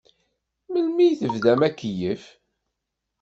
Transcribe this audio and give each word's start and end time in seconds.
Melmi 0.71 1.03
i 1.09 1.15
tebdamt 1.19 1.63
akeyyef? 1.67 2.23